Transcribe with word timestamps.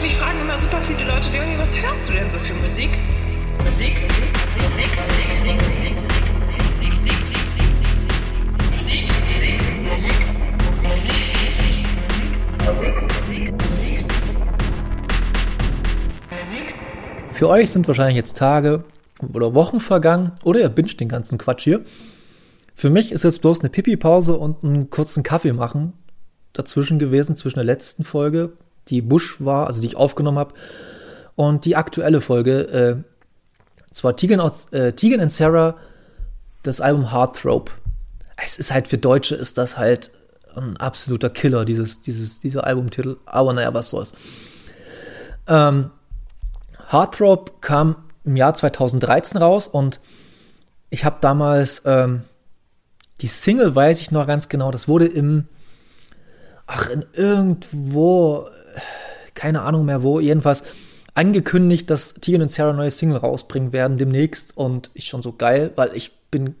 Mich 0.00 0.14
fragen 0.14 0.40
immer 0.40 0.56
super 0.56 0.80
viele 0.80 1.04
Leute, 1.04 1.30
Leonie, 1.32 1.58
was 1.58 1.74
hörst 1.74 2.08
du 2.08 2.12
denn 2.12 2.30
so 2.30 2.38
für 2.38 2.54
Musik? 2.54 2.90
Musik, 3.64 4.00
Musik, 4.00 4.30
Musik, 4.56 4.94
Musik, 4.94 5.68
Musik, 12.64 13.52
Musik. 13.52 13.58
Für 17.32 17.48
euch 17.48 17.70
sind 17.70 17.88
wahrscheinlich 17.88 18.16
jetzt 18.16 18.36
Tage 18.36 18.84
oder 19.32 19.54
Wochen 19.54 19.80
vergangen 19.80 20.32
oder 20.44 20.60
ihr 20.60 20.68
binscht 20.68 21.00
den 21.00 21.08
ganzen 21.08 21.38
Quatsch 21.38 21.64
hier. 21.64 21.84
Für 22.76 22.90
mich 22.90 23.10
ist 23.10 23.24
jetzt 23.24 23.40
bloß 23.40 23.60
eine 23.60 23.68
Pipi-Pause 23.68 24.36
und 24.36 24.62
einen 24.62 24.90
kurzen 24.90 25.24
Kaffee 25.24 25.52
machen 25.52 25.92
dazwischen 26.52 26.98
gewesen, 26.98 27.36
zwischen 27.36 27.58
der 27.58 27.64
letzten 27.64 28.04
Folge, 28.04 28.52
die 28.88 29.02
Bush 29.02 29.36
war, 29.40 29.66
also 29.66 29.80
die 29.80 29.86
ich 29.86 29.96
aufgenommen 29.96 30.38
habe, 30.38 30.54
und 31.36 31.64
die 31.64 31.76
aktuelle 31.76 32.20
Folge. 32.20 32.60
Äh, 32.68 32.96
zwar 33.92 34.16
Tegan, 34.16 34.40
aus, 34.40 34.66
äh, 34.72 34.92
Tegan 34.92 35.20
and 35.20 35.32
Sarah, 35.32 35.76
das 36.62 36.80
Album 36.80 37.12
Heartthrob. 37.12 37.70
Es 38.36 38.58
ist 38.58 38.72
halt 38.72 38.88
für 38.88 38.98
Deutsche 38.98 39.34
ist 39.34 39.58
das 39.58 39.76
halt 39.76 40.10
ein 40.54 40.76
absoluter 40.76 41.30
Killer, 41.30 41.64
dieses, 41.64 42.00
dieses, 42.00 42.40
dieser 42.40 42.64
Albumtitel. 42.64 43.16
Aber 43.26 43.52
naja, 43.52 43.72
was 43.74 43.90
soll's. 43.90 44.12
Ähm, 45.46 45.90
Heartthrob 46.90 47.60
kam 47.62 47.96
im 48.24 48.36
Jahr 48.36 48.54
2013 48.54 49.38
raus 49.38 49.66
und 49.66 50.00
ich 50.90 51.04
habe 51.04 51.16
damals 51.20 51.82
ähm, 51.84 52.22
die 53.20 53.26
Single 53.26 53.74
weiß 53.74 54.00
ich 54.00 54.10
noch 54.10 54.26
ganz 54.26 54.48
genau, 54.48 54.70
das 54.70 54.88
wurde 54.88 55.06
im, 55.06 55.46
ach, 56.66 56.88
in 56.88 57.04
irgendwo, 57.12 58.48
keine 59.34 59.62
Ahnung 59.62 59.84
mehr 59.84 60.02
wo, 60.02 60.20
jedenfalls 60.20 60.62
angekündigt, 61.14 61.90
dass 61.90 62.14
Tegan 62.14 62.42
und 62.42 62.50
Sarah 62.50 62.72
neue 62.72 62.90
Single 62.90 63.18
rausbringen 63.18 63.72
werden 63.72 63.98
demnächst 63.98 64.56
und 64.56 64.90
ich 64.94 65.06
schon 65.06 65.22
so 65.22 65.32
geil, 65.32 65.72
weil 65.76 65.96
ich 65.96 66.12
bin 66.30 66.54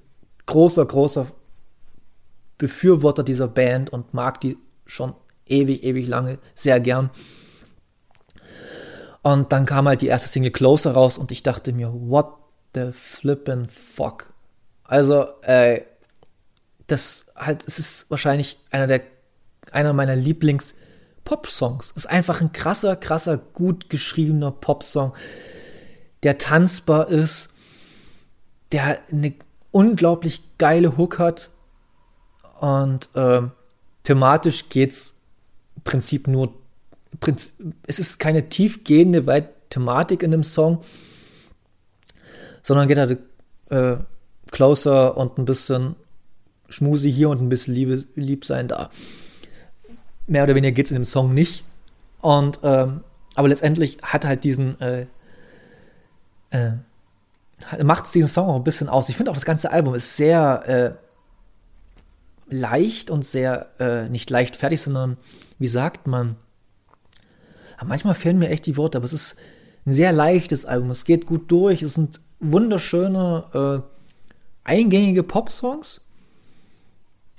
großer, 0.46 0.84
großer 0.84 1.26
Befürworter 2.56 3.22
dieser 3.22 3.46
Band 3.46 3.90
und 3.90 4.14
mag 4.14 4.40
die 4.40 4.56
schon 4.84 5.14
ewig, 5.46 5.84
ewig 5.84 6.08
lange 6.08 6.38
sehr 6.54 6.80
gern. 6.80 7.10
Und 9.22 9.52
dann 9.52 9.66
kam 9.66 9.86
halt 9.88 10.00
die 10.00 10.06
erste 10.06 10.28
Single 10.28 10.50
Closer 10.50 10.92
raus 10.92 11.18
und 11.18 11.30
ich 11.30 11.42
dachte 11.42 11.72
mir, 11.72 11.92
what 11.92 12.34
the 12.74 12.92
flippin' 12.92 13.68
fuck. 13.68 14.32
Also, 14.84 15.26
äh, 15.42 15.82
das 16.86 17.26
halt, 17.36 17.64
es 17.66 17.78
ist 17.78 18.10
wahrscheinlich 18.10 18.58
einer 18.70 18.86
der, 18.86 19.02
einer 19.70 19.92
meiner 19.92 20.16
Lieblings 20.16 20.74
Pop-Songs. 21.24 21.92
Ist 21.94 22.08
einfach 22.08 22.40
ein 22.40 22.52
krasser, 22.52 22.96
krasser, 22.96 23.36
gut 23.38 23.90
geschriebener 23.90 24.50
Pop-Song, 24.50 25.14
der 26.22 26.38
tanzbar 26.38 27.08
ist, 27.08 27.50
der 28.72 28.98
eine 29.10 29.34
unglaublich 29.70 30.42
geile 30.58 30.96
Hook 30.96 31.18
hat 31.18 31.50
und 32.60 33.08
äh, 33.14 33.42
thematisch 34.04 34.68
geht's 34.68 35.16
im 35.76 35.82
Prinzip 35.82 36.26
nur, 36.26 36.54
es 37.86 37.98
ist 37.98 38.18
keine 38.18 38.48
tiefgehende 38.48 39.26
weit 39.26 39.70
Thematik 39.70 40.22
in 40.22 40.30
dem 40.30 40.44
Song, 40.44 40.82
sondern 42.62 42.88
geht 42.88 42.98
halt 42.98 43.18
äh, 43.70 43.96
closer 44.50 45.16
und 45.16 45.38
ein 45.38 45.44
bisschen 45.44 45.94
Schmusi 46.68 47.12
hier 47.12 47.30
und 47.30 47.40
ein 47.40 47.48
bisschen 47.48 47.74
Liebe, 47.74 48.04
lieb 48.14 48.44
sein 48.44 48.68
da. 48.68 48.90
Mehr 50.28 50.44
oder 50.44 50.54
weniger 50.54 50.72
geht 50.72 50.86
es 50.86 50.92
in 50.92 50.96
dem 50.98 51.04
Song 51.04 51.34
nicht. 51.34 51.64
Und 52.20 52.60
ähm, 52.62 53.02
aber 53.34 53.48
letztendlich 53.48 53.98
hat 54.02 54.24
halt 54.24 54.44
diesen 54.44 54.80
äh, 54.80 55.06
äh, 56.50 56.72
macht 57.82 58.12
diesen 58.14 58.28
Song 58.28 58.48
auch 58.48 58.56
ein 58.56 58.64
bisschen 58.64 58.88
aus. 58.88 59.08
Ich 59.08 59.16
finde 59.16 59.30
auch 59.30 59.36
das 59.36 59.44
ganze 59.44 59.70
Album 59.70 59.94
ist 59.94 60.16
sehr 60.16 60.98
äh, 62.48 62.54
leicht 62.54 63.10
und 63.10 63.24
sehr 63.24 63.68
äh, 63.78 64.08
nicht 64.08 64.30
leicht 64.30 64.56
fertig, 64.56 64.80
sondern 64.80 65.16
wie 65.58 65.68
sagt 65.68 66.06
man? 66.06 66.36
manchmal 67.84 68.14
fehlen 68.14 68.40
mir 68.40 68.48
echt 68.48 68.66
die 68.66 68.76
Worte, 68.76 68.98
aber 68.98 69.04
es 69.04 69.12
ist 69.12 69.36
ein 69.86 69.92
sehr 69.92 70.12
leichtes 70.12 70.66
Album. 70.66 70.90
Es 70.90 71.04
geht 71.04 71.26
gut 71.26 71.48
durch. 71.48 71.82
Es 71.82 71.94
sind 71.94 72.20
wunderschöne 72.40 73.84
äh, 73.84 74.68
eingängige 74.68 75.22
Pop-Songs 75.22 76.00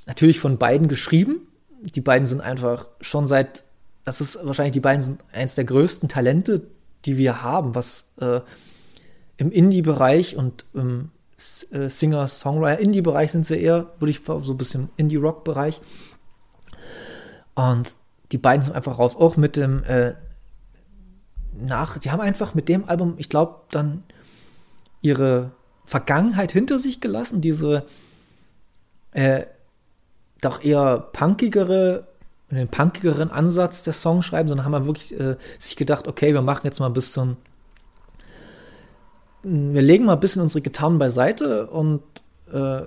natürlich 0.08 0.40
von 0.40 0.58
beiden 0.58 0.88
geschrieben. 0.88 1.49
Die 1.82 2.02
beiden 2.02 2.28
sind 2.28 2.42
einfach 2.42 2.88
schon 3.02 3.28
seit, 3.28 3.64
das 4.04 4.22
ist 4.22 4.38
wahrscheinlich, 4.44 4.74
die 4.74 4.80
beiden 4.80 5.04
sind 5.04 5.24
eins 5.32 5.56
der 5.56 5.66
größten 5.66 6.10
Talente, 6.10 6.64
die 7.06 7.18
wir 7.18 7.42
haben, 7.42 7.76
was 7.76 8.08
äh, 8.20 8.42
im 9.38 9.52
Indie-Bereich 9.52 10.36
und 10.36 10.66
im 10.74 11.12
äh, 11.72 11.90
Singer-Songwriter, 11.90 12.80
Indie-Bereich 12.80 13.32
sind 13.32 13.46
sie 13.46 13.58
eher, 13.58 13.88
würde 14.00 14.12
ich 14.12 14.22
so 14.26 14.54
ein 14.54 14.58
bisschen 14.58 14.90
Indie-Rock-Bereich. 14.98 15.80
Und 17.56 17.96
die 18.32 18.38
beiden 18.38 18.64
sind 18.64 18.76
einfach 18.76 19.00
raus, 19.00 19.16
auch 19.16 19.38
mit 19.38 19.56
dem 19.56 19.84
äh, 19.84 20.14
nach, 21.54 21.98
die 21.98 22.12
haben 22.12 22.22
einfach 22.22 22.54
mit 22.54 22.70
dem 22.70 22.88
Album, 22.88 23.16
ich 23.18 23.30
glaube, 23.30 23.62
dann 23.72 24.04
ihre 25.02 25.52
Vergangenheit 25.86 26.52
hinter 26.52 26.80
sich 26.80 27.02
gelassen, 27.02 27.42
diese 27.42 27.86
äh, 29.12 29.46
doch 30.42 30.64
eher 30.64 31.00
punkigere, 31.14 32.08
einen 32.50 32.68
punkigeren 32.68 33.32
Ansatz 33.32 33.84
der 33.84 33.94
Song 33.94 34.22
schreiben, 34.22 34.50
sondern 34.50 34.66
haben 34.66 34.72
wir 34.72 34.86
wirklich 34.86 35.18
äh, 35.20 35.38
sich 35.60 35.76
gedacht, 35.76 36.08
okay, 36.08 36.34
wir 36.34 36.42
machen 36.42 36.66
jetzt 36.66 36.80
mal 36.80 36.88
ein 36.88 36.94
bisschen, 36.94 37.38
wir 39.44 39.82
legen 39.82 40.06
mal 40.06 40.14
ein 40.14 40.20
bisschen 40.20 40.42
unsere 40.42 40.62
Gitarren 40.62 41.00
beiseite 41.00 41.68
und 41.68 42.02
äh, 42.52 42.82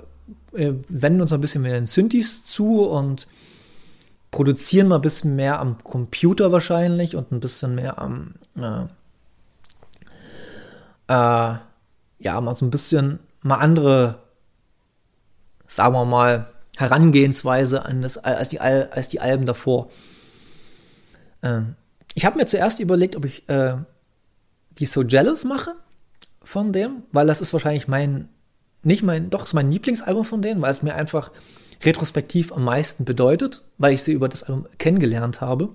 wenden 0.53 1.21
uns 1.21 1.31
mal 1.31 1.39
ein 1.39 1.43
bisschen 1.43 1.63
mehr 1.63 1.75
den 1.75 1.87
Synthes 1.87 2.45
zu 2.45 2.83
und 2.83 3.27
produzieren 4.31 4.89
mal 4.89 4.97
ein 4.97 5.03
bisschen 5.03 5.37
mehr 5.37 5.61
am 5.61 5.83
Computer 5.83 6.53
wahrscheinlich 6.53 7.17
und 7.17 7.33
ein 7.33 7.41
bisschen 7.41 7.75
mehr 7.75 7.99
am 7.99 8.35
äh, 8.57 8.85
äh, 11.09 11.57
ja, 12.19 12.41
mal 12.41 12.55
so 12.55 12.65
ein 12.65 12.71
bisschen 12.71 13.19
mal 13.43 13.57
andere, 13.57 14.21
sagen 15.67 15.95
wir 15.95 16.05
mal, 16.05 16.52
Herangehensweise 16.77 17.85
an 17.85 18.03
das, 18.03 18.19
als, 18.19 18.49
die, 18.49 18.61
als 18.61 19.09
die 19.09 19.21
Alben 19.21 19.47
davor. 19.47 19.91
Ähm, 21.43 21.75
ich 22.15 22.25
habe 22.25 22.39
mir 22.39 22.47
zuerst 22.47 22.81
überlegt, 22.81 23.17
ob 23.17 23.25
ich 23.25 23.49
äh, 23.49 23.77
die 24.79 24.87
So 24.87 25.03
Jealous 25.03 25.45
mache 25.45 25.75
von 26.43 26.73
dem, 26.73 27.03
weil 27.13 27.27
das 27.27 27.41
ist 27.41 27.53
wahrscheinlich 27.53 27.89
mein, 27.89 28.29
nicht 28.83 29.03
mein, 29.03 29.31
doch 29.31 29.45
ist 29.45 29.55
mein 29.55 29.71
Lieblingsalbum 29.71 30.25
von 30.25 30.43
denen, 30.43 30.63
weil 30.63 30.73
es 30.73 30.83
mir 30.83 30.95
einfach 30.95 31.31
retrospektiv 31.85 32.53
am 32.53 32.65
meisten 32.65 33.05
bedeutet, 33.05 33.63
weil 33.79 33.93
ich 33.93 34.03
sie 34.03 34.13
über 34.13 34.29
das 34.29 34.43
Album 34.43 34.67
kennengelernt 34.79 35.41
habe. 35.41 35.71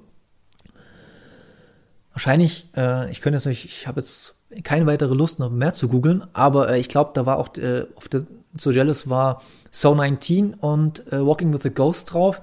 Wahrscheinlich, 2.18 2.68
äh, 2.76 3.12
ich 3.12 3.22
könnte 3.22 3.38
jetzt 3.38 3.46
nicht, 3.46 3.66
ich 3.66 3.86
habe 3.86 4.00
jetzt 4.00 4.34
keine 4.64 4.88
weitere 4.88 5.14
Lust 5.14 5.38
noch 5.38 5.52
mehr 5.52 5.76
zu 5.76 5.88
googeln, 5.88 6.26
aber 6.34 6.68
äh, 6.72 6.80
ich 6.80 6.90
glaube, 6.90 7.12
da 7.14 7.28
war 7.28 7.38
auch 7.38 7.56
äh, 7.58 7.86
auf 7.94 8.08
der 8.08 8.24
So 8.58 8.72
Jealous 8.72 9.08
war 9.08 9.44
So 9.70 9.94
19 9.94 10.56
und 10.56 11.06
äh, 11.14 11.24
Walking 11.24 11.54
with 11.54 11.62
the 11.62 11.70
Ghost 11.70 12.12
drauf, 12.12 12.42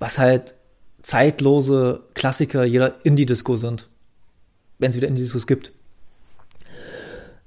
was 0.00 0.18
halt 0.18 0.56
zeitlose 1.00 2.00
Klassiker 2.14 2.64
jeder 2.64 2.94
Indie-Disco 3.04 3.54
sind, 3.54 3.88
wenn 4.80 4.90
es 4.90 4.96
wieder 4.96 5.06
Indie-Discos 5.06 5.46
gibt. 5.46 5.70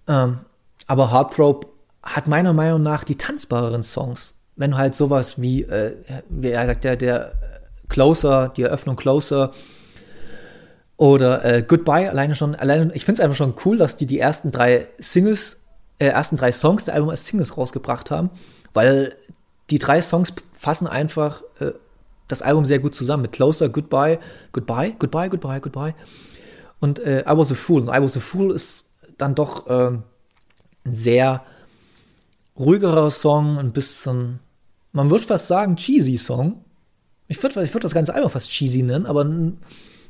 Ähm, 0.08 0.40
aber 0.86 1.12
Heartthrob 1.12 1.68
hat 2.02 2.28
meiner 2.28 2.54
Meinung 2.54 2.80
nach 2.80 3.04
die 3.04 3.18
tanzbareren 3.18 3.84
Songs. 3.84 4.36
Wenn 4.56 4.78
halt 4.78 4.96
sowas 4.96 5.42
wie, 5.42 5.64
äh, 5.64 5.98
wie 6.30 6.48
er 6.48 6.66
sagt, 6.66 6.86
der, 6.86 6.96
der 6.96 7.34
Closer, 7.90 8.48
die 8.56 8.62
Eröffnung 8.62 8.96
Closer, 8.96 9.52
oder 10.98 11.46
äh, 11.46 11.64
Goodbye, 11.66 12.10
alleine 12.10 12.36
schon, 12.36 12.56
alleine, 12.56 12.94
ich 12.94 13.06
finde 13.06 13.22
es 13.22 13.24
einfach 13.24 13.38
schon 13.38 13.54
cool, 13.66 13.78
dass 13.78 13.98
die 13.98 14.08
die 14.08 14.20
ersten 14.20 14.52
drei 14.52 14.88
Singles, 14.98 15.58
äh, 16.00 16.08
ersten 16.08 16.38
drei 16.38 16.52
Songs 16.52 16.86
der 16.86 16.96
Album 16.96 17.10
als 17.10 17.26
Singles 17.26 17.56
rausgebracht 17.56 18.12
haben, 18.12 18.32
weil 18.74 19.16
die 19.70 19.80
drei 19.80 20.02
Songs 20.02 20.34
fassen 20.58 20.88
einfach 20.88 21.44
äh, 21.60 21.72
das 22.28 22.42
Album 22.42 22.66
sehr 22.66 22.80
gut 22.80 22.96
zusammen 22.96 23.22
mit 23.22 23.32
Closer, 23.32 23.70
Goodbye, 23.70 24.20
Goodbye, 24.52 24.96
Goodbye, 24.98 25.30
Goodbye, 25.30 25.62
Goodbye 25.62 25.96
und 26.80 27.00
äh, 27.00 27.22
I 27.22 27.38
Was 27.38 27.52
a 27.52 27.56
Fool. 27.56 27.82
Und 27.82 27.90
I 27.90 28.02
Was 28.02 28.18
a 28.18 28.20
Fool 28.20 28.52
ist 28.52 28.86
dann 29.18 29.36
doch 29.36 29.68
äh, 29.68 29.92
ein 29.92 30.04
sehr 30.94 31.44
ruhigerer 32.58 33.12
Song, 33.12 33.60
ein 33.60 33.72
bisschen, 33.72 34.40
man 34.94 35.10
würde 35.12 35.26
fast 35.26 35.48
sagen, 35.48 35.76
cheesy 35.76 36.18
Song. 36.18 36.64
Ich 37.28 37.42
würde 37.44 37.62
ich 37.64 37.74
würd 37.74 37.84
das 37.84 37.94
ganze 37.94 38.16
Album 38.16 38.32
fast 38.32 38.50
cheesy 38.50 38.82
nennen, 38.82 39.06
aber 39.06 39.26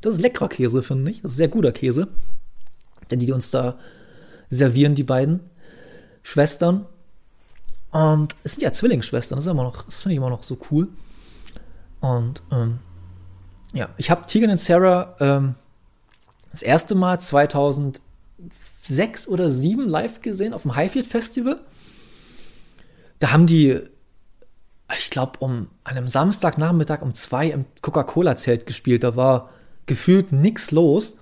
das 0.01 0.15
ist 0.15 0.21
leckerer 0.21 0.49
Käse, 0.49 0.83
finde 0.83 1.11
ich. 1.11 1.21
Das 1.21 1.31
ist 1.31 1.37
sehr 1.37 1.47
guter 1.47 1.71
Käse. 1.71 2.07
Denn 3.09 3.19
die 3.19 3.31
uns 3.31 3.49
da 3.51 3.77
servieren, 4.49 4.95
die 4.95 5.03
beiden 5.03 5.39
Schwestern. 6.23 6.85
Und 7.91 8.35
es 8.43 8.53
sind 8.53 8.63
ja 8.63 8.71
Zwillingsschwestern, 8.71 9.37
das 9.37 9.45
das 9.45 10.01
finde 10.01 10.13
ich 10.13 10.17
immer 10.17 10.29
noch 10.29 10.43
so 10.43 10.57
cool. 10.71 10.89
Und 12.01 12.43
ähm, 12.51 12.79
ja, 13.73 13.89
ich 13.97 14.11
habe 14.11 14.27
Tegan 14.27 14.49
und 14.51 14.59
Sarah 14.59 15.15
ähm, 15.19 15.55
das 16.51 16.61
erste 16.61 16.95
Mal 16.95 17.19
2006 17.19 18.01
oder 19.27 19.45
2007 19.45 19.87
live 19.87 20.21
gesehen 20.21 20.53
auf 20.53 20.63
dem 20.63 20.75
Highfield 20.75 21.07
Festival. 21.07 21.59
Da 23.19 23.31
haben 23.31 23.47
die, 23.47 23.79
ich 24.97 25.09
glaube, 25.09 25.39
um 25.39 25.69
an 25.83 25.97
einem 25.97 26.07
Samstagnachmittag 26.07 27.01
um 27.01 27.13
zwei 27.13 27.47
im 27.47 27.65
Coca-Cola-Zelt 27.81 28.65
gespielt. 28.65 29.03
Da 29.03 29.15
war 29.15 29.49
gefühlt 29.87 30.31
nichts 30.31 30.71
los. 30.71 31.17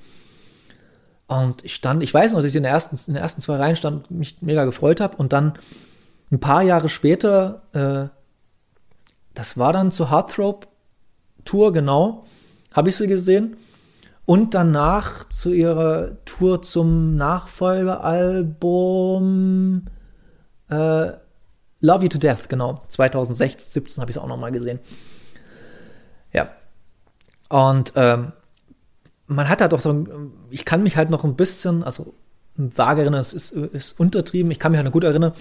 Und 1.28 1.64
ich 1.64 1.74
stand, 1.74 2.04
ich 2.04 2.14
weiß 2.14 2.34
noch, 2.34 2.40
dass 2.40 2.50
ich 2.50 2.56
in, 2.56 2.64
der 2.64 2.72
ersten, 2.72 2.98
in 3.08 3.14
den 3.14 3.24
ersten 3.24 3.42
zwei 3.42 3.56
Reihen 3.56 3.76
stand, 3.76 4.12
mich 4.12 4.42
mega 4.42 4.66
gefreut 4.66 5.02
habe. 5.02 5.18
Und 5.18 5.34
dann 5.34 5.54
ein 6.32 6.40
paar 6.40 6.62
Jahre 6.62 6.90
später, 6.90 7.64
äh, 7.74 8.10
das 9.34 9.58
war 9.58 9.74
dann 9.74 9.92
zur 9.92 10.12
Heartthrob 10.12 10.68
Tour, 11.46 11.74
genau, 11.74 12.26
habe 12.74 12.90
ich 12.90 12.98
sie 12.98 13.08
gesehen. 13.08 13.58
Und 14.26 14.54
danach 14.56 15.30
zu 15.30 15.54
ihrer 15.54 16.18
Tour 16.26 16.64
zum 16.64 17.16
Nachfolgealbum 17.16 19.86
äh, 20.70 21.12
Love 21.82 22.04
You 22.04 22.10
to 22.10 22.18
Death, 22.18 22.50
genau. 22.50 22.82
2016, 22.90 23.72
17 23.72 24.02
habe 24.02 24.10
ich 24.10 24.18
es 24.18 24.22
auch 24.22 24.28
nochmal 24.28 24.52
gesehen. 24.52 24.80
Ja. 26.34 26.50
Und 27.50 27.94
ähm, 27.96 28.34
man 29.28 29.50
hat 29.50 29.62
halt 29.62 29.74
auch 29.74 29.80
so, 29.80 30.06
ich 30.50 30.66
kann 30.66 30.84
mich 30.84 30.96
halt 30.96 31.10
noch 31.10 31.24
ein 31.24 31.36
bisschen, 31.36 31.84
also 31.84 32.14
vage 32.56 33.02
erinnern, 33.02 33.20
es 33.20 33.34
ist, 33.34 33.52
ist 33.52 34.00
untertrieben, 34.00 34.52
ich 34.52 34.60
kann 34.60 34.72
mich 34.72 34.78
halt 34.78 34.86
noch 34.86 34.94
gut 34.94 35.04
erinnern, 35.04 35.34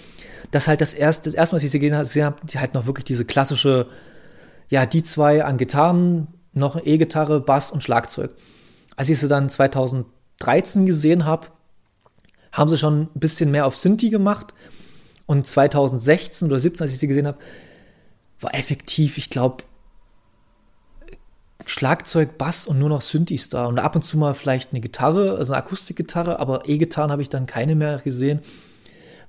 dass 0.50 0.66
halt 0.66 0.81
das 0.81 0.94
erste, 0.94 1.31
das 1.31 1.34
erste, 1.34 1.56
was 1.56 1.62
ich 1.62 1.70
sie 1.70 1.78
gesehen 1.78 1.96
habe, 1.96 2.36
die 2.44 2.58
halt 2.58 2.75
noch 2.75 2.86
wirklich 2.86 3.04
diese 3.04 3.25
klassische, 3.25 3.86
ja, 4.69 4.86
die 4.86 5.02
zwei 5.02 5.44
an 5.44 5.58
Gitarren, 5.58 6.28
noch 6.52 6.81
E-Gitarre, 6.84 7.40
Bass 7.40 7.70
und 7.70 7.84
Schlagzeug. 7.84 8.31
Als 8.96 9.08
ich 9.08 9.19
sie 9.19 9.28
dann 9.28 9.50
2013 9.50 10.86
gesehen 10.86 11.25
habe, 11.25 11.48
haben 12.52 12.69
sie 12.69 12.78
schon 12.78 13.02
ein 13.02 13.20
bisschen 13.20 13.50
mehr 13.50 13.66
auf 13.66 13.76
Synthi 13.76 14.10
gemacht. 14.10 14.54
Und 15.26 15.46
2016 15.46 16.48
oder 16.48 16.60
17, 16.60 16.84
als 16.84 16.92
ich 16.92 17.00
sie 17.00 17.08
gesehen 17.08 17.26
habe, 17.26 17.38
war 18.40 18.54
effektiv, 18.54 19.19
ich 19.19 19.31
glaube, 19.31 19.64
Schlagzeug, 21.66 22.37
Bass 22.38 22.66
und 22.66 22.78
nur 22.78 22.88
noch 22.88 23.00
Synthes 23.00 23.49
da. 23.49 23.66
Und 23.66 23.78
ab 23.78 23.96
und 23.96 24.02
zu 24.02 24.19
mal 24.19 24.34
vielleicht 24.34 24.72
eine 24.72 24.81
Gitarre, 24.81 25.37
also 25.37 25.52
eine 25.52 25.62
Akustikgitarre, 25.62 26.38
aber 26.38 26.69
E-Gitarren 26.69 27.11
habe 27.11 27.22
ich 27.22 27.31
dann 27.31 27.46
keine 27.46 27.75
mehr 27.75 27.99
gesehen. 27.99 28.40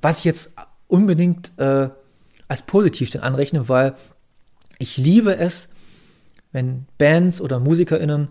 Was 0.01 0.19
ich 0.19 0.25
jetzt 0.25 0.55
unbedingt 0.87 1.57
äh, 1.57 1.89
als 2.47 2.61
positiv 2.63 3.09
denn 3.09 3.21
anrechne, 3.21 3.69
weil 3.69 3.95
ich 4.77 4.97
liebe 4.97 5.37
es, 5.37 5.69
wenn 6.51 6.85
Bands 6.97 7.41
oder 7.41 7.59
MusikerInnen 7.59 8.29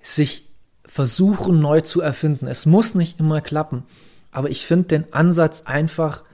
sich 0.00 0.48
versuchen 0.84 1.60
neu 1.60 1.80
zu 1.80 2.00
erfinden. 2.00 2.46
Es 2.46 2.66
muss 2.66 2.94
nicht 2.94 3.18
immer 3.18 3.40
klappen. 3.40 3.84
Aber 4.30 4.50
ich 4.50 4.66
finde 4.66 4.88
den 4.88 5.12
Ansatz 5.12 5.62
einfach 5.62 6.24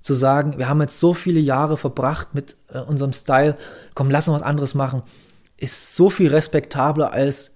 zu 0.00 0.14
sagen, 0.14 0.58
wir 0.58 0.68
haben 0.68 0.80
jetzt 0.80 1.00
so 1.00 1.14
viele 1.14 1.40
Jahre 1.40 1.76
verbracht 1.76 2.34
mit 2.34 2.56
äh, 2.68 2.78
unserem 2.78 3.12
Style, 3.12 3.56
komm, 3.94 4.10
lass 4.10 4.28
uns 4.28 4.40
was 4.40 4.46
anderes 4.46 4.74
machen 4.74 5.02
ist 5.58 5.94
so 5.94 6.08
viel 6.08 6.28
respektabler 6.28 7.12
als 7.12 7.54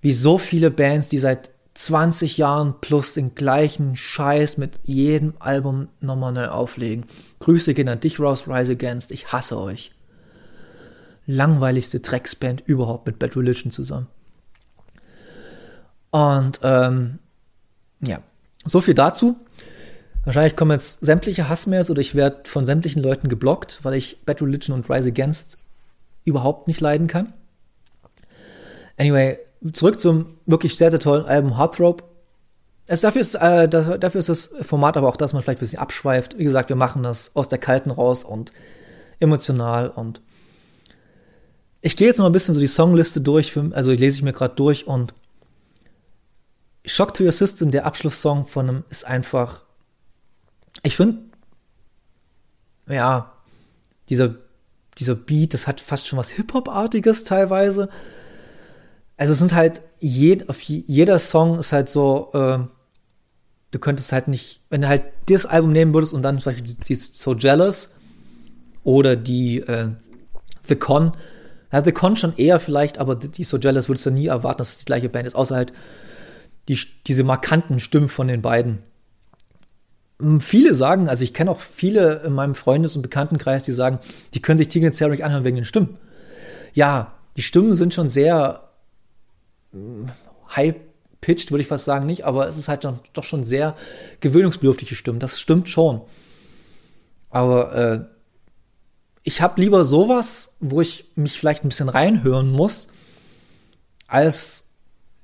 wie 0.00 0.12
so 0.12 0.38
viele 0.38 0.70
Bands, 0.70 1.08
die 1.08 1.18
seit 1.18 1.50
20 1.74 2.38
Jahren 2.38 2.74
plus 2.80 3.14
den 3.14 3.34
gleichen 3.34 3.96
Scheiß 3.96 4.58
mit 4.58 4.80
jedem 4.82 5.34
Album 5.38 5.88
nochmal 6.00 6.32
neu 6.32 6.48
auflegen. 6.48 7.04
Grüße 7.40 7.74
gehen 7.74 7.88
an 7.88 8.00
dich 8.00 8.18
raus, 8.18 8.48
Rise 8.48 8.72
Against. 8.72 9.10
Ich 9.12 9.32
hasse 9.32 9.58
euch. 9.58 9.92
Langweiligste 11.26 12.00
Drecksband 12.00 12.62
überhaupt 12.66 13.06
mit 13.06 13.18
Bad 13.18 13.36
Religion 13.36 13.70
zusammen. 13.70 14.08
Und 16.10 16.60
ähm, 16.62 17.18
ja, 18.00 18.20
so 18.64 18.80
viel 18.80 18.94
dazu. 18.94 19.36
Wahrscheinlich 20.24 20.56
kommen 20.56 20.72
jetzt 20.72 21.00
sämtliche 21.00 21.48
Hassmails 21.48 21.90
oder 21.90 22.00
ich 22.00 22.14
werde 22.14 22.48
von 22.48 22.66
sämtlichen 22.66 23.02
Leuten 23.02 23.28
geblockt, 23.28 23.80
weil 23.82 23.94
ich 23.94 24.18
Bad 24.24 24.42
Religion 24.42 24.76
und 24.76 24.90
Rise 24.90 25.08
Against 25.08 25.56
überhaupt 26.24 26.68
nicht 26.68 26.80
leiden 26.80 27.06
kann. 27.06 27.32
Anyway, 28.96 29.38
zurück 29.72 30.00
zum 30.00 30.26
wirklich 30.46 30.76
sehr, 30.76 30.90
sehr 30.90 31.00
tollen 31.00 31.24
Album 31.24 31.56
Heartthrob. 31.56 32.04
Es, 32.86 33.00
dafür, 33.00 33.20
ist, 33.20 33.34
äh, 33.34 33.68
das, 33.68 34.00
dafür 34.00 34.18
ist 34.18 34.28
das 34.28 34.50
Format 34.62 34.96
aber 34.96 35.08
auch, 35.08 35.16
dass 35.16 35.32
man 35.32 35.42
vielleicht 35.42 35.60
ein 35.60 35.64
bisschen 35.64 35.78
abschweift. 35.78 36.38
Wie 36.38 36.44
gesagt, 36.44 36.68
wir 36.68 36.76
machen 36.76 37.02
das 37.02 37.34
aus 37.36 37.48
der 37.48 37.58
Kalten 37.58 37.90
raus 37.90 38.24
und 38.24 38.52
emotional 39.20 39.90
und 39.90 40.20
ich 41.82 41.96
gehe 41.96 42.08
jetzt 42.08 42.18
noch 42.18 42.26
ein 42.26 42.32
bisschen 42.32 42.54
so 42.54 42.60
die 42.60 42.66
Songliste 42.66 43.20
durch, 43.20 43.52
für, 43.52 43.70
also 43.74 43.90
lese 43.90 44.16
ich 44.16 44.22
mir 44.22 44.32
gerade 44.32 44.54
durch 44.54 44.86
und 44.86 45.14
Shock 46.84 47.14
to 47.14 47.24
Your 47.24 47.32
System, 47.32 47.70
der 47.70 47.86
Abschlusssong 47.86 48.46
von 48.46 48.68
einem, 48.68 48.84
ist 48.90 49.06
einfach, 49.06 49.64
ich 50.82 50.96
finde, 50.96 51.18
ja, 52.88 53.32
dieser 54.08 54.34
dieser 55.00 55.14
Beat, 55.14 55.54
das 55.54 55.66
hat 55.66 55.80
fast 55.80 56.06
schon 56.06 56.18
was 56.18 56.28
Hip-Hop-artiges 56.30 57.24
teilweise. 57.24 57.88
Also 59.16 59.32
es 59.32 59.38
sind 59.38 59.52
halt, 59.52 59.82
jed, 59.98 60.48
auf 60.48 60.60
jeder 60.60 61.18
Song 61.18 61.58
ist 61.58 61.72
halt 61.72 61.88
so, 61.88 62.30
äh, 62.32 62.58
du 63.70 63.78
könntest 63.78 64.12
halt 64.12 64.28
nicht, 64.28 64.60
wenn 64.70 64.82
du 64.82 64.88
halt 64.88 65.04
das 65.28 65.46
Album 65.46 65.72
nehmen 65.72 65.92
würdest 65.92 66.12
und 66.12 66.22
dann 66.22 66.38
zum 66.38 66.52
Beispiel 66.52 66.74
die, 66.74 66.76
die 66.76 66.94
So 66.94 67.34
Jealous 67.34 67.90
oder 68.84 69.16
die 69.16 69.58
äh, 69.58 69.88
The 70.68 70.76
Con, 70.76 71.12
ja, 71.72 71.84
The 71.84 71.92
Con 71.92 72.16
schon 72.16 72.36
eher 72.36 72.60
vielleicht, 72.60 72.98
aber 72.98 73.16
die 73.16 73.44
So 73.44 73.58
Jealous 73.58 73.88
würdest 73.88 74.06
du 74.06 74.10
nie 74.10 74.26
erwarten, 74.26 74.58
dass 74.58 74.72
es 74.72 74.78
die 74.78 74.84
gleiche 74.86 75.08
Band 75.08 75.26
ist, 75.26 75.34
außer 75.34 75.54
halt 75.54 75.72
die, 76.68 76.78
diese 77.06 77.24
markanten 77.24 77.80
Stimmen 77.80 78.08
von 78.08 78.28
den 78.28 78.42
beiden. 78.42 78.78
Viele 80.40 80.74
sagen, 80.74 81.08
also 81.08 81.24
ich 81.24 81.34
kenne 81.34 81.50
auch 81.50 81.60
viele 81.60 82.22
in 82.24 82.32
meinem 82.32 82.54
Freundes- 82.54 82.96
und 82.96 83.02
Bekanntenkreis, 83.02 83.64
die 83.64 83.72
sagen, 83.72 83.98
die 84.34 84.42
können 84.42 84.58
sich 84.58 84.68
Tigran 84.68 84.92
nicht 85.10 85.24
anhören 85.24 85.44
wegen 85.44 85.56
den 85.56 85.64
Stimmen. 85.64 85.98
Ja, 86.74 87.14
die 87.36 87.42
Stimmen 87.42 87.74
sind 87.74 87.94
schon 87.94 88.10
sehr 88.10 88.68
high-pitched, 90.54 91.50
würde 91.50 91.62
ich 91.62 91.68
fast 91.68 91.84
sagen, 91.84 92.06
nicht, 92.06 92.24
aber 92.24 92.48
es 92.48 92.56
ist 92.56 92.68
halt 92.68 92.84
doch, 92.84 92.98
doch 93.12 93.24
schon 93.24 93.44
sehr 93.44 93.76
gewöhnungsbedürftige 94.20 94.94
Stimmen. 94.94 95.20
Das 95.20 95.40
stimmt 95.40 95.68
schon. 95.68 96.02
Aber 97.30 97.74
äh, 97.74 98.00
ich 99.22 99.40
habe 99.40 99.60
lieber 99.60 99.84
sowas, 99.84 100.54
wo 100.60 100.80
ich 100.80 101.10
mich 101.14 101.38
vielleicht 101.38 101.64
ein 101.64 101.68
bisschen 101.68 101.88
reinhören 101.88 102.50
muss, 102.50 102.88
als 104.06 104.64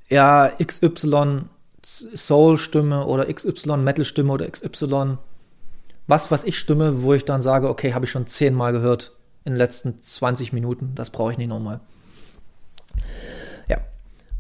ja 0.08 0.52
XY 0.62 1.46
Soul-Stimme 1.86 3.06
oder 3.06 3.32
XY 3.32 3.76
Metal-Stimme 3.78 4.32
oder 4.32 4.50
XY 4.50 5.19
was, 6.06 6.31
was 6.31 6.44
ich 6.44 6.58
stimme, 6.58 7.02
wo 7.02 7.14
ich 7.14 7.24
dann 7.24 7.43
sage, 7.43 7.69
okay, 7.69 7.94
habe 7.94 8.05
ich 8.05 8.10
schon 8.10 8.26
zehnmal 8.26 8.72
gehört 8.72 9.12
in 9.44 9.52
den 9.52 9.58
letzten 9.58 10.02
20 10.02 10.52
Minuten, 10.52 10.93
das 10.94 11.10
brauche 11.10 11.32
ich 11.32 11.38
nicht 11.38 11.48
nochmal. 11.48 11.81
Ja, 13.69 13.78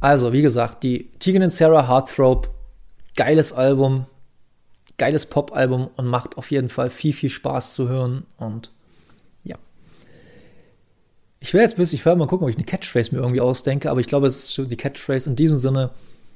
also 0.00 0.32
wie 0.32 0.42
gesagt, 0.42 0.82
die 0.82 1.10
Tegan 1.18 1.42
und 1.42 1.50
Sarah 1.50 1.88
Heartthrob, 1.88 2.50
geiles 3.16 3.52
Album, 3.52 4.06
geiles 4.98 5.26
Pop-Album 5.26 5.88
und 5.96 6.06
macht 6.06 6.38
auf 6.38 6.50
jeden 6.50 6.68
Fall 6.68 6.90
viel, 6.90 7.12
viel 7.12 7.30
Spaß 7.30 7.74
zu 7.74 7.88
hören 7.88 8.24
und 8.38 8.70
ja. 9.44 9.56
Ich 11.40 11.52
will 11.52 11.60
jetzt 11.60 11.76
bis 11.76 11.92
ich 11.92 12.04
mal 12.04 12.16
gucken, 12.26 12.44
ob 12.44 12.50
ich 12.50 12.56
eine 12.56 12.64
Catchphrase 12.64 13.14
mir 13.14 13.20
irgendwie 13.20 13.40
ausdenke, 13.40 13.90
aber 13.90 14.00
ich 14.00 14.06
glaube, 14.06 14.26
es 14.28 14.58
ist 14.58 14.70
die 14.70 14.76
Catchphrase 14.76 15.30
in 15.30 15.36
diesem 15.36 15.58
Sinne. 15.58 15.90